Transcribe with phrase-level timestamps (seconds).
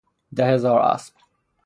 [0.35, 1.13] ده هزار اسب